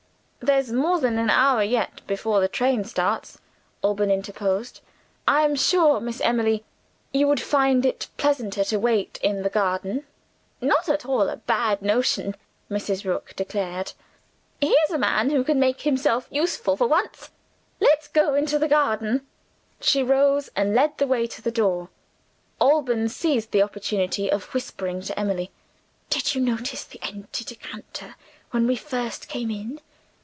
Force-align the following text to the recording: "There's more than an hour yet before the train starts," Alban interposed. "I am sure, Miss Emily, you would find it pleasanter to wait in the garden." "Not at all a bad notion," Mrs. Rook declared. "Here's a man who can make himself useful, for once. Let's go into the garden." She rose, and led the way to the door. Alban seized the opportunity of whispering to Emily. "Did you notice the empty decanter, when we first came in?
"There's 0.43 0.71
more 0.73 0.99
than 0.99 1.19
an 1.19 1.29
hour 1.29 1.61
yet 1.61 2.05
before 2.07 2.41
the 2.41 2.47
train 2.47 2.83
starts," 2.83 3.37
Alban 3.83 4.09
interposed. 4.09 4.79
"I 5.27 5.43
am 5.43 5.55
sure, 5.55 5.99
Miss 5.99 6.19
Emily, 6.19 6.65
you 7.13 7.27
would 7.27 7.39
find 7.39 7.85
it 7.85 8.07
pleasanter 8.17 8.63
to 8.65 8.79
wait 8.79 9.19
in 9.21 9.43
the 9.43 9.51
garden." 9.51 10.03
"Not 10.59 10.89
at 10.89 11.05
all 11.05 11.29
a 11.29 11.37
bad 11.37 11.83
notion," 11.83 12.35
Mrs. 12.71 13.05
Rook 13.05 13.33
declared. 13.35 13.93
"Here's 14.59 14.89
a 14.89 14.97
man 14.97 15.29
who 15.29 15.43
can 15.43 15.59
make 15.59 15.81
himself 15.81 16.27
useful, 16.31 16.75
for 16.75 16.87
once. 16.87 17.29
Let's 17.79 18.07
go 18.07 18.33
into 18.33 18.57
the 18.57 18.67
garden." 18.67 19.27
She 19.79 20.01
rose, 20.01 20.49
and 20.55 20.73
led 20.73 20.97
the 20.97 21.07
way 21.07 21.27
to 21.27 21.41
the 21.43 21.51
door. 21.51 21.89
Alban 22.59 23.09
seized 23.09 23.51
the 23.51 23.61
opportunity 23.63 24.29
of 24.29 24.53
whispering 24.55 25.01
to 25.03 25.17
Emily. 25.17 25.51
"Did 26.09 26.33
you 26.33 26.41
notice 26.41 26.83
the 26.83 26.99
empty 27.03 27.45
decanter, 27.45 28.15
when 28.49 28.65
we 28.65 28.75
first 28.75 29.27
came 29.29 29.51
in? 29.51 29.79